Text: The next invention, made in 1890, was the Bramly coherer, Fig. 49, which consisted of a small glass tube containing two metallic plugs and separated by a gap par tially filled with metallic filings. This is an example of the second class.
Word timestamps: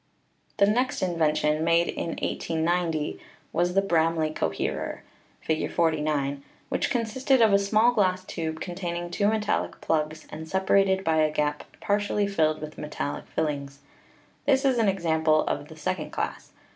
The 0.57 0.65
next 0.65 1.03
invention, 1.03 1.63
made 1.63 1.87
in 1.87 2.15
1890, 2.23 3.19
was 3.53 3.75
the 3.75 3.83
Bramly 3.83 4.31
coherer, 4.33 5.03
Fig. 5.41 5.71
49, 5.71 6.41
which 6.69 6.89
consisted 6.89 7.39
of 7.39 7.53
a 7.53 7.59
small 7.59 7.91
glass 7.91 8.25
tube 8.25 8.59
containing 8.59 9.11
two 9.11 9.27
metallic 9.27 9.79
plugs 9.79 10.25
and 10.31 10.49
separated 10.49 11.03
by 11.03 11.17
a 11.17 11.29
gap 11.29 11.65
par 11.81 11.99
tially 11.99 12.27
filled 12.27 12.61
with 12.61 12.79
metallic 12.79 13.27
filings. 13.27 13.77
This 14.47 14.65
is 14.65 14.79
an 14.79 14.87
example 14.89 15.43
of 15.45 15.67
the 15.67 15.75
second 15.75 16.09
class. 16.09 16.51